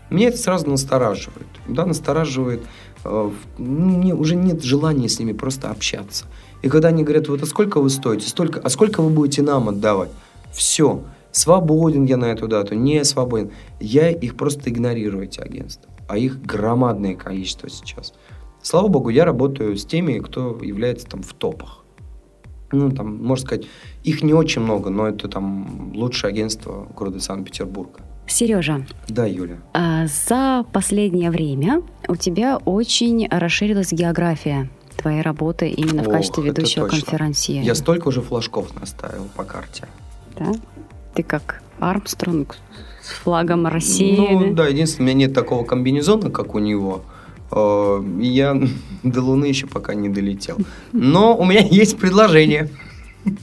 [0.09, 1.47] Меня это сразу настораживает.
[1.67, 2.61] Да, настораживает.
[3.03, 6.25] Э, мне уже нет желания с ними просто общаться.
[6.61, 9.69] И когда они говорят, вот а сколько вы стоите, столько, а сколько вы будете нам
[9.69, 10.11] отдавать?
[10.53, 11.01] Все.
[11.31, 13.51] Свободен я на эту дату, не свободен.
[13.79, 18.13] Я их просто игнорирую, эти агентства а их громадное количество сейчас.
[18.61, 21.85] Слава богу, я работаю с теми, кто является там в топах.
[22.73, 23.65] Ну, там, можно сказать,
[24.03, 28.01] их не очень много, но это там лучшее агентство города Санкт-Петербурга.
[28.27, 28.85] Сережа.
[29.07, 29.59] Да, Юля.
[29.73, 36.43] А, за последнее время у тебя очень расширилась география твоей работы именно Ох, в качестве
[36.43, 37.63] ведущего конференции.
[37.63, 39.85] Я столько уже флажков наставил по карте.
[40.37, 40.51] Да?
[41.13, 42.57] Ты как Армстронг
[43.01, 44.17] с флагом России.
[44.17, 47.03] Ну да, единственное, у меня нет такого комбинезона, как у него.
[47.51, 48.59] Э, я
[49.03, 50.57] до Луны еще пока не долетел.
[50.91, 52.69] Но у меня есть предложение.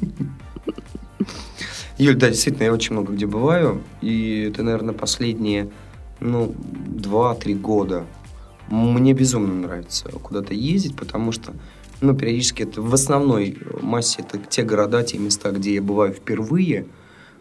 [1.99, 3.83] Юль, да, действительно, я очень много где бываю.
[4.01, 5.69] И это, наверное, последние,
[6.21, 6.55] ну,
[6.95, 8.07] 2-3 года.
[8.69, 11.55] Мне безумно нравится куда-то ездить, потому что,
[12.01, 16.87] ну, периодически это в основной массе это те города, те места, где я бываю впервые–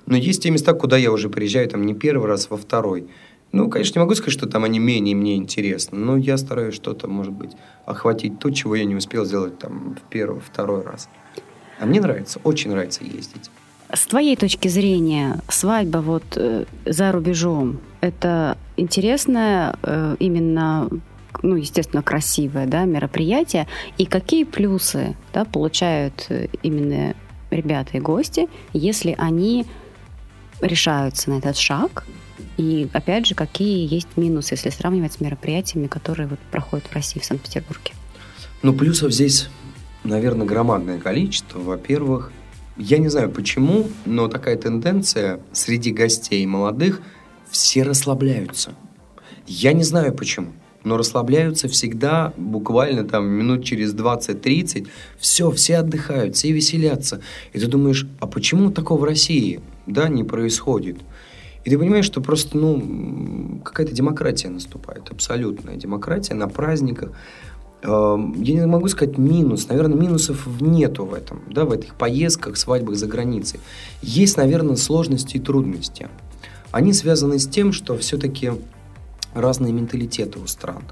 [0.08, 3.08] но есть те места, куда я уже приезжаю там не первый раз, а во второй.
[3.52, 7.08] Ну, конечно, не могу сказать, что там они менее мне интересны, но я стараюсь что-то,
[7.08, 7.52] может быть,
[7.86, 11.08] охватить то, чего я не успел сделать там в первый, второй раз.
[11.80, 13.50] А мне нравится, очень нравится ездить.
[13.94, 20.90] С твоей точки зрения, свадьба вот э, за рубежом, это интересное э, именно
[21.44, 23.68] ну, естественно, красивое да, мероприятие.
[23.98, 27.16] И какие плюсы да, получают э, именно
[27.52, 29.66] ребята и гости, если они
[30.62, 32.06] решаются на этот шаг?
[32.58, 37.20] И опять же, какие есть минусы, если сравнивать с мероприятиями, которые вот проходят в России,
[37.20, 37.92] в Санкт-Петербурге?
[38.64, 39.50] Ну, плюсов здесь,
[40.04, 41.60] наверное, громадное количество.
[41.60, 42.32] Во-первых,
[42.78, 47.02] я не знаю почему, но такая тенденция среди гостей молодых,
[47.50, 48.74] все расслабляются.
[49.46, 50.54] Я не знаю почему
[50.88, 54.88] но расслабляются всегда буквально там минут через 20-30.
[55.20, 57.22] Все, все отдыхают, все веселятся.
[57.54, 60.98] И ты думаешь, а почему такого в России да, не происходит?
[61.64, 67.12] И ты понимаешь, что просто, ну, какая-то демократия наступает, абсолютная демократия на праздниках.
[67.84, 72.58] Эм, я не могу сказать минус, наверное, минусов нету в этом, да, в этих поездках,
[72.58, 73.60] свадьбах за границей.
[74.02, 76.08] Есть, наверное, сложности и трудности.
[76.72, 78.52] Они связаны с тем, что все-таки
[79.34, 80.84] разные менталитеты у стран.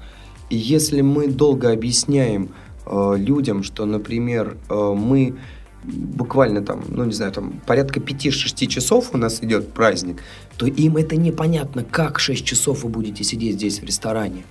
[0.50, 2.50] И если мы долго объясняем
[2.84, 5.36] э, людям, что, например, э, мы
[5.86, 10.22] буквально там, ну не знаю, там порядка 5-6 часов у нас идет праздник,
[10.56, 14.44] то им это непонятно, как 6 часов вы будете сидеть здесь в ресторане.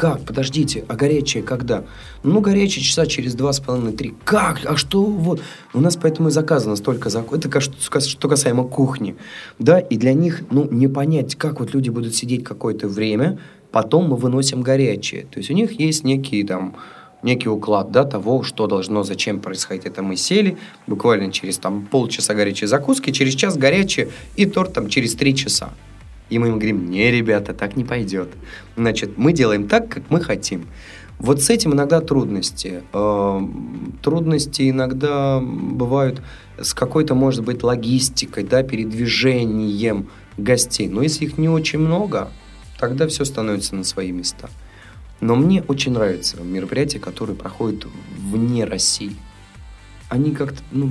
[0.00, 0.22] Как?
[0.22, 1.84] Подождите, а горячее когда?
[2.22, 4.14] Ну, горячее часа через два с половиной, три.
[4.24, 4.60] Как?
[4.64, 5.04] А что?
[5.04, 5.42] Вот.
[5.74, 7.38] У нас поэтому и заказано столько закон.
[7.38, 9.16] Это что касаемо кухни.
[9.58, 13.38] Да, и для них, ну, не понять, как вот люди будут сидеть какое-то время,
[13.72, 15.26] потом мы выносим горячее.
[15.30, 16.76] То есть у них есть некий там
[17.22, 19.86] некий уклад да, того, что должно, зачем происходить.
[19.86, 20.56] Это мы сели,
[20.86, 25.70] буквально через там, полчаса горячей закуски, через час горячее и торт там через три часа.
[26.30, 28.28] И мы им говорим, не, ребята, так не пойдет.
[28.76, 30.68] Значит, мы делаем так, как мы хотим.
[31.18, 32.82] Вот с этим иногда трудности.
[32.94, 33.40] Э,
[34.02, 36.22] трудности иногда бывают
[36.58, 40.88] с какой-то, может быть, логистикой, да, передвижением гостей.
[40.88, 42.30] Но если их не очень много,
[42.78, 44.48] тогда все становится на свои места.
[45.20, 49.16] Но мне очень нравятся мероприятия, которые проходят вне России.
[50.08, 50.90] Они как-то, ну,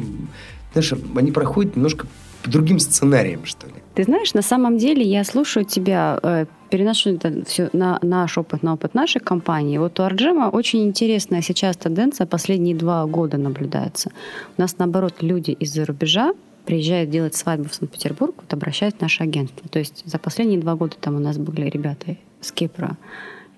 [0.73, 2.07] знаешь, они проходят немножко
[2.43, 3.73] по другим сценариям, что ли.
[3.95, 8.63] Ты знаешь, на самом деле я слушаю тебя, э, переношу это все на наш опыт,
[8.63, 9.77] на опыт нашей компании.
[9.77, 14.11] Вот у Арджема очень интересная сейчас тенденция, последние два года наблюдается.
[14.57, 16.33] У нас, наоборот, люди из-за рубежа
[16.65, 19.67] приезжают делать свадьбу в Санкт-Петербург, вот обращаются в наше агентство.
[19.67, 22.95] То есть за последние два года там у нас были ребята с Кипра,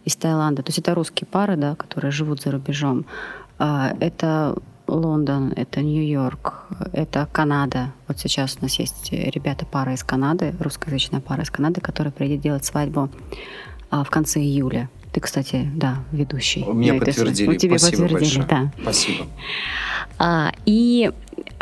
[0.05, 0.63] из Таиланда.
[0.63, 3.05] То есть это русские пары, да, которые живут за рубежом.
[3.59, 4.55] А, это
[4.87, 7.93] Лондон, это Нью-Йорк, это Канада.
[8.07, 12.41] Вот сейчас у нас есть ребята, пара из Канады, русскоязычная пара из Канады, которая приедет
[12.41, 13.09] делать свадьбу
[13.89, 14.89] а, в конце июля.
[15.11, 16.63] Ты, кстати, да, ведущий.
[16.63, 17.57] Мне подтвердили.
[17.57, 18.45] Тебе Спасибо подтвердили, большое.
[18.47, 18.71] да.
[18.81, 19.25] Спасибо.
[20.17, 21.11] А, и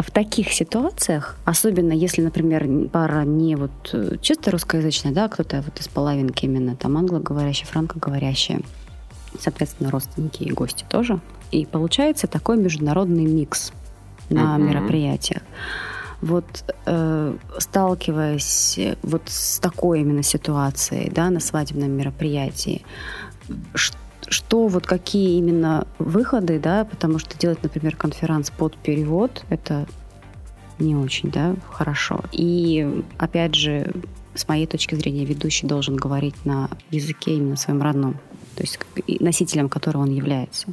[0.02, 5.80] в таких ситуациях, особенно если, например, пара не вот э, чисто русскоязычная, да, кто-то вот
[5.80, 8.62] из половинки именно там англоговорящий, франкоговорящие,
[9.40, 11.20] соответственно, родственники и гости тоже.
[11.52, 13.74] И получается такой международный микс
[14.30, 14.68] на Мгм.
[14.70, 15.42] мероприятиях.
[16.22, 16.46] Вот
[16.86, 22.84] э, сталкиваясь вот с такой именно ситуацией, да, на свадебном мероприятии,
[23.74, 23.94] ш-
[24.30, 29.88] что вот какие именно выходы, да, потому что делать, например, конференц под перевод, это
[30.80, 32.22] не очень, да, хорошо.
[32.32, 33.92] И опять же,
[34.36, 38.14] с моей точки зрения, ведущий должен говорить на языке именно своем родном,
[38.56, 38.80] то есть
[39.20, 40.68] носителем которого он является.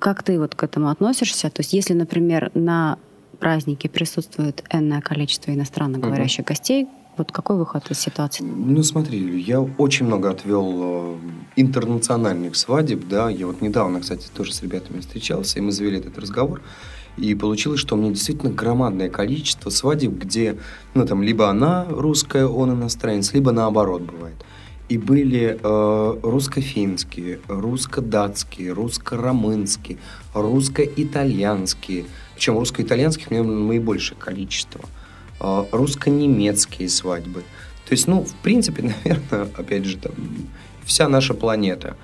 [0.00, 1.50] Как ты вот к этому относишься?
[1.50, 2.98] То есть, если, например, на
[3.38, 8.44] празднике присутствует энное количество иностранно говорящих гостей, вот какой выход из ситуации?
[8.44, 11.16] Ну, смотри, я очень много отвел э,
[11.56, 16.18] интернациональных свадеб, да, я вот недавно, кстати, тоже с ребятами встречался, и мы завели этот
[16.18, 16.60] разговор,
[17.16, 20.58] и получилось, что у меня действительно громадное количество свадеб, где,
[20.94, 24.36] ну, там, либо она русская, он иностранец, либо наоборот бывает.
[24.88, 29.98] И были э, русско-финские, русско-датские, русско-румынские,
[30.32, 32.04] русско-итальянские.
[32.34, 34.80] Причем русско-итальянских у меня наибольшее количество.
[35.38, 37.40] Э, русско-немецкие свадьбы.
[37.86, 40.12] То есть, ну, в принципе, наверное, опять же, там,
[40.84, 41.96] вся наша планета.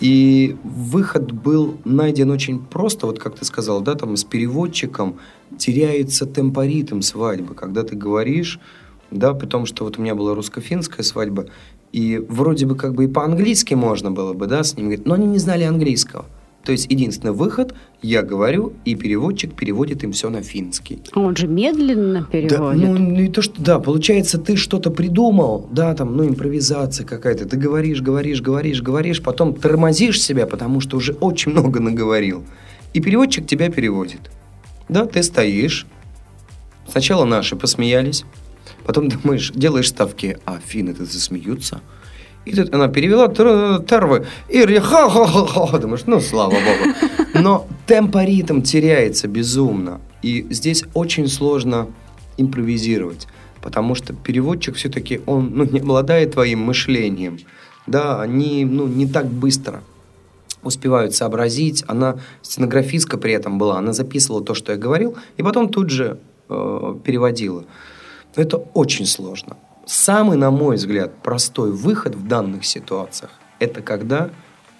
[0.00, 5.18] И выход был найден очень просто, вот как ты сказал, да, там с переводчиком
[5.58, 8.60] теряется темпоритм свадьбы, когда ты говоришь,
[9.10, 11.46] да, при том, что вот у меня была русско-финская свадьба,
[11.90, 15.14] и вроде бы как бы и по-английски можно было бы, да, с ними говорить, но
[15.14, 16.26] они не знали английского.
[16.68, 20.98] То есть единственный выход, я говорю, и переводчик переводит им все на финский.
[21.14, 22.82] Он же медленно Да, переводит.
[22.82, 27.46] ну, ну и то, что, да, получается, ты что-то придумал, да, там, ну, импровизация какая-то,
[27.48, 32.44] ты говоришь, говоришь, говоришь, говоришь, потом тормозишь себя, потому что уже очень много наговорил,
[32.92, 34.30] и переводчик тебя переводит.
[34.90, 35.86] Да, ты стоишь,
[36.86, 38.26] сначала наши посмеялись,
[38.84, 41.80] потом думаешь, делаешь ставки, а финны-то засмеются,
[42.52, 46.94] и тут она перевела тервы, и ха-ха-ха-ха, думаешь, ну, слава богу.
[47.34, 50.00] Но темпоритм теряется безумно.
[50.22, 51.86] И здесь очень сложно
[52.36, 53.26] импровизировать,
[53.62, 57.38] потому что переводчик все-таки, он ну, не обладает твоим мышлением.
[57.86, 59.82] Да, они ну, не так быстро
[60.62, 61.84] успевают сообразить.
[61.86, 66.18] Она стенографистка при этом была, она записывала то, что я говорил, и потом тут же
[66.48, 67.64] э, переводила.
[68.36, 69.56] Но это очень сложно.
[69.90, 74.28] Самый, на мой взгляд, простой выход в данных ситуациях– это когда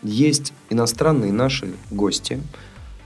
[0.03, 2.42] есть иностранные наши гости,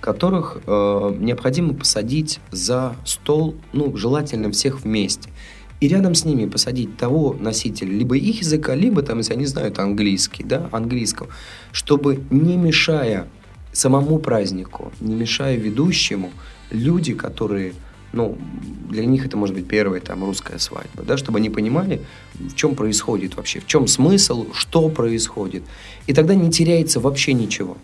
[0.01, 5.31] которых э, необходимо посадить за стол, ну, желательно всех вместе.
[5.79, 9.79] И рядом с ними посадить того носителя, либо их языка, либо, там, если они знают
[9.79, 11.29] английский, да, английского,
[11.71, 13.29] чтобы не мешая
[13.73, 16.33] самому празднику, не мешая ведущему,
[16.73, 17.75] люди, которые,
[18.13, 18.37] ну,
[18.91, 22.03] для них это может быть первая там русская свадьба, да, чтобы они понимали,
[22.35, 25.63] в чем происходит вообще, в чем смысл, что происходит.
[26.07, 27.77] И тогда не теряется вообще ничего.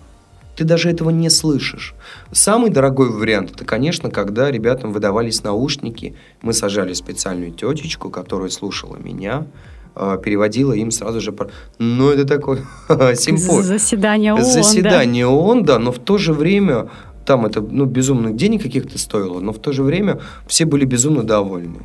[0.59, 1.95] Ты даже этого не слышишь.
[2.33, 8.97] Самый дорогой вариант, это, конечно, когда ребятам выдавались наушники, мы сажали специальную тетечку, которая слушала
[8.97, 9.47] меня,
[9.95, 11.33] э, переводила им сразу же...
[11.79, 12.59] Ну, это такой
[13.15, 13.63] симпозиум.
[13.63, 14.51] Заседание ООН, да.
[14.51, 16.91] Заседание ООН, да, но в то же время
[17.29, 21.25] там это ну, безумных денег каких-то стоило, но в то же время все были безумно
[21.25, 21.81] довольны.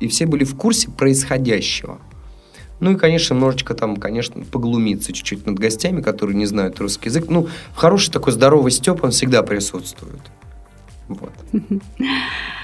[0.00, 2.00] И все были в курсе происходящего.
[2.80, 7.26] Ну и, конечно, немножечко там, конечно, поглумиться чуть-чуть над гостями, которые не знают русский язык.
[7.28, 10.20] Ну, хороший такой здоровый степ, он всегда присутствует.
[11.06, 11.32] Вот.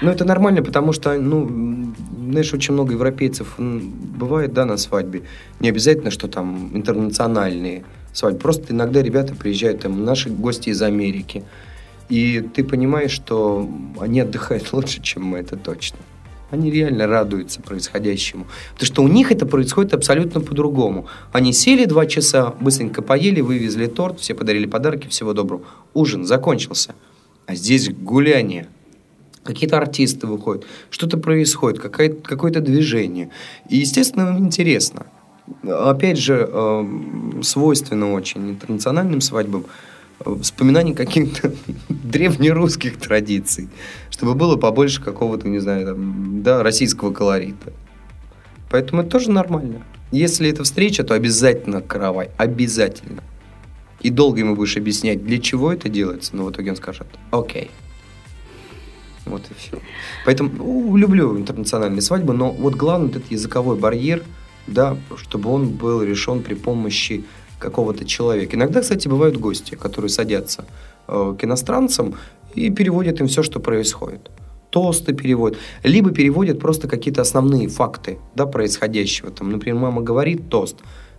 [0.01, 1.93] Ну, это нормально, потому что, ну,
[2.29, 5.23] знаешь, очень много европейцев бывает, да, на свадьбе.
[5.61, 8.41] Не обязательно, что там интернациональные свадьбы.
[8.41, 11.45] Просто иногда ребята приезжают, там, наши гости из Америки.
[12.09, 15.97] И ты понимаешь, что они отдыхают лучше, чем мы, это точно.
[16.51, 18.45] Они реально радуются происходящему.
[18.73, 21.07] Потому что у них это происходит абсолютно по-другому.
[21.33, 25.63] Они сели два часа, быстренько поели, вывезли торт, все подарили подарки, всего доброго.
[25.93, 26.93] Ужин закончился.
[27.47, 28.67] А здесь гуляние.
[29.43, 33.29] Какие-то артисты выходят, что-то происходит, какое-то движение.
[33.69, 35.05] И, естественно, им интересно.
[35.63, 39.65] Опять же, э, свойственно очень интернациональным свадьбам
[40.41, 41.53] вспоминание каких-то
[41.89, 43.69] древнерусских традиций,
[44.09, 47.73] чтобы было побольше какого-то, не знаю, там, да, российского колорита.
[48.69, 49.83] Поэтому это тоже нормально.
[50.11, 52.29] Если это встреча, то обязательно каравай.
[52.37, 53.23] Обязательно.
[54.01, 57.71] и долго ему будешь объяснять, для чего это делается, но в итоге он скажет «Окей».
[59.25, 59.81] Вот и все.
[60.25, 64.23] Поэтому ну, люблю интернациональные свадьбы, но вот главный этот языковой барьер,
[64.67, 67.23] да, чтобы он был решен при помощи
[67.59, 68.55] какого-то человека.
[68.55, 70.65] Иногда, кстати, бывают гости, которые садятся
[71.07, 72.15] э, к иностранцам
[72.53, 74.29] и переводят им все, что происходит.
[74.69, 75.57] Тосты переводят.
[75.83, 79.31] Либо переводят просто какие-то основные факты да, происходящего.
[79.31, 80.77] Там, например, мама говорит тост.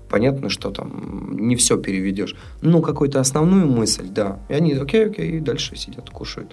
[0.08, 2.36] Понятно, что там не все переведешь.
[2.62, 4.38] Ну, какую-то основную мысль, да.
[4.48, 6.52] И они, окей, окей, и дальше сидят, кушают,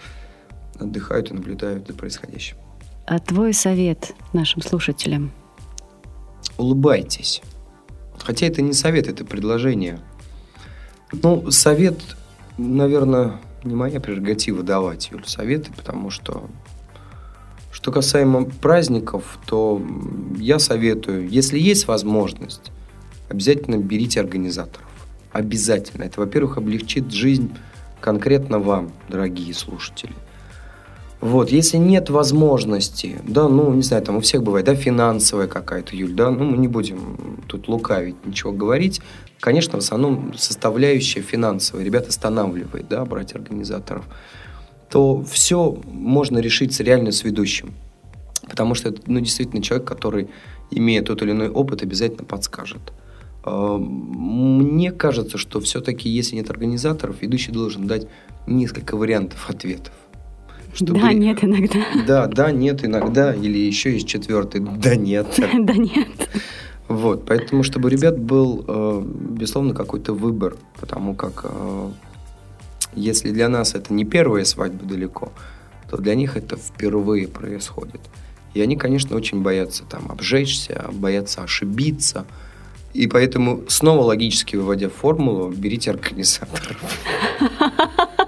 [0.80, 2.58] отдыхают и наблюдают за происходящим.
[3.06, 5.32] А твой совет нашим слушателям?
[6.58, 7.42] Улыбайтесь.
[8.20, 9.99] Хотя это не совет, это предложение.
[11.11, 11.99] Ну, совет,
[12.57, 16.49] наверное, не моя прерогатива давать, Юль, советы, потому что
[17.72, 19.82] что касаемо праздников, то
[20.38, 22.72] я советую, если есть возможность,
[23.30, 24.88] обязательно берите организаторов.
[25.32, 26.03] Обязательно.
[26.03, 27.51] Это, во-первых, облегчит жизнь
[27.99, 30.14] конкретно вам, дорогие слушатели.
[31.24, 35.95] Вот, если нет возможности, да, ну, не знаю, там у всех бывает, да, финансовая какая-то,
[35.95, 39.01] Юль, да, ну, мы не будем тут лукавить, ничего говорить.
[39.39, 44.05] Конечно, в основном составляющая финансовая, ребят останавливает, да, брать организаторов
[44.89, 47.74] то все можно решить реально с ведущим.
[48.47, 50.30] Потому что ну, действительно человек, который,
[50.69, 52.93] имея тот или иной опыт, обязательно подскажет.
[53.43, 58.07] А, мне кажется, что все-таки, если нет организаторов, ведущий должен дать
[58.45, 59.93] несколько вариантов ответов.
[60.74, 60.99] Чтобы...
[60.99, 61.80] Да, нет, иногда.
[62.07, 63.34] Да, да, нет, иногда.
[63.34, 64.61] Или еще есть четвертый.
[64.61, 65.28] Да, нет.
[65.59, 66.07] Да, нет.
[66.88, 71.89] Вот, поэтому, чтобы у ребят был, э, безусловно, какой-то выбор, потому как э,
[72.95, 75.32] если для нас это не первая свадьба далеко,
[75.89, 78.01] то для них это впервые происходит.
[78.53, 82.26] И они, конечно, очень боятся там обжечься, боятся ошибиться.
[82.93, 86.82] И поэтому, снова логически выводя формулу, берите организаторов.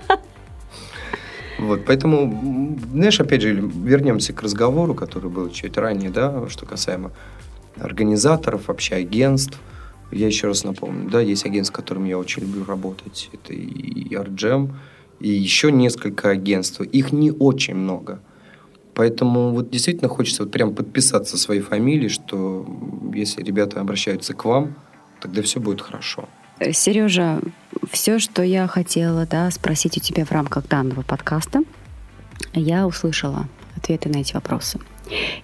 [1.66, 7.12] Вот, поэтому, знаешь, опять же, вернемся к разговору, который был чуть ранее, да, что касаемо
[7.78, 9.60] организаторов, вообще агентств–
[10.12, 13.30] я еще раз напомню, да, есть агентство, с которым я очень люблю работать.
[13.34, 14.74] Это и Argem,
[15.20, 16.82] и еще несколько агентств.
[16.82, 18.22] Их не очень много.
[18.94, 22.66] Поэтому вот действительно хочется вот прям подписаться своей фамилией, что
[23.14, 24.76] если ребята обращаются к вам,
[25.20, 26.30] тогда все будет хорошо.
[26.60, 27.42] Сережа,
[27.92, 31.64] все, что я хотела да, спросить у тебя в рамках данного подкаста,
[32.54, 34.80] я услышала ответы на эти вопросы.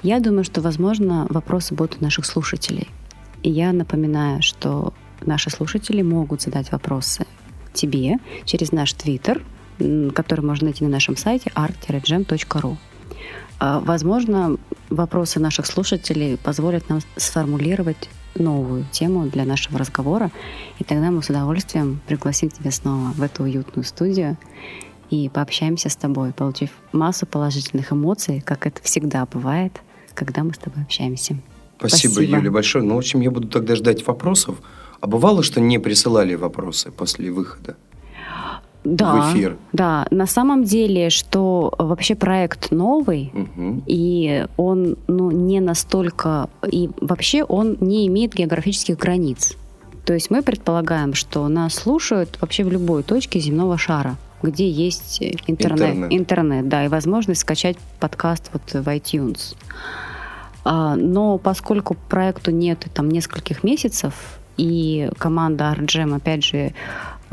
[0.01, 2.87] Я думаю, что, возможно, вопросы будут у наших слушателей–
[3.43, 7.25] и я напоминаю, что наши слушатели могут задать вопросы
[7.73, 9.43] тебе через наш твиттер,
[10.13, 12.77] который можно найти на нашем сайте art-gem.ru.
[13.59, 14.57] А, возможно,
[14.89, 20.31] вопросы наших слушателей позволят нам сформулировать новую тему для нашего разговора,
[20.79, 24.37] и тогда мы с удовольствием пригласим тебя снова в эту уютную студию
[25.09, 29.81] и пообщаемся с тобой, получив массу положительных эмоций, как это всегда бывает,
[30.13, 31.37] когда мы с тобой общаемся.
[31.77, 32.83] Спасибо, Спасибо, Юля, большое.
[32.83, 34.57] Ну, в общем, я буду тогда ждать вопросов.
[34.99, 37.75] А бывало, что не присылали вопросы после выхода?
[38.83, 39.57] Да, в эфир.
[39.73, 43.83] Да, на самом деле, что вообще проект новый, угу.
[43.85, 46.49] и он ну, не настолько...
[46.67, 49.55] И вообще он не имеет географических границ.
[50.05, 55.21] То есть мы предполагаем, что нас слушают вообще в любой точке земного шара где есть
[55.21, 59.55] интернет, интернет, интернет да, и возможность скачать подкаст вот в iTunes.
[60.63, 64.13] А, но поскольку проекту нет там нескольких месяцев,
[64.57, 66.73] и команда Argem, опять же,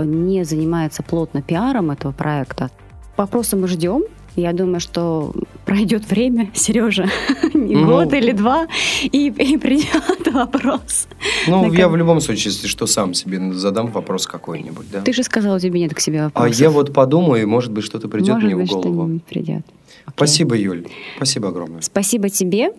[0.02, 2.70] не занимается плотно пиаром этого проекта,
[3.16, 4.04] вопросы мы ждем.
[4.36, 5.34] Я думаю, что
[5.64, 7.06] пройдет время, Сережа,
[7.54, 8.68] не ну, год или два,
[9.02, 11.08] и, и придет вопрос.
[11.48, 15.00] Ну, я в любом случае, если что, сам себе задам вопрос какой-нибудь, да.
[15.00, 16.60] Ты же сказал, у тебя нет к себе вопросов.
[16.60, 18.94] А я вот подумаю, и, может быть, что-то придет может мне быть, в голову.
[18.94, 19.66] Может быть, что-нибудь придет.
[20.14, 20.86] Спасибо, Юль.
[21.16, 21.80] Спасибо огромное.
[21.80, 22.70] Спасибо тебе.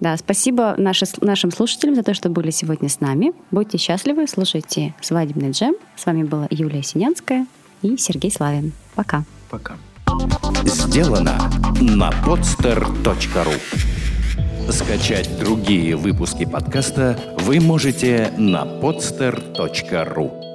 [0.00, 3.32] Да, спасибо наши, нашим слушателям за то, что были сегодня с нами.
[3.50, 5.74] Будьте счастливы, слушайте «Свадебный джем».
[5.96, 7.46] С вами была Юлия Синянская
[7.82, 8.72] и Сергей Славин.
[8.94, 9.24] Пока.
[9.50, 9.76] Пока.
[10.64, 11.38] Сделано
[11.80, 13.54] на podster.ru
[14.70, 20.47] Скачать другие выпуски подкаста вы можете на podster.ru